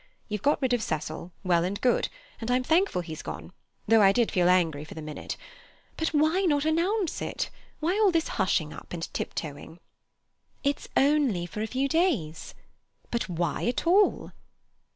[0.29, 2.09] You've got rid of Cecil—well and good,
[2.39, 3.53] and I'm thankful he's gone,
[3.87, 5.37] though I did feel angry for the minute.
[5.95, 7.51] But why not announce it?
[7.81, 9.77] Why this hushing up and tip toeing?"
[10.63, 12.55] "It's only for a few days."
[13.11, 14.31] "But why at all?"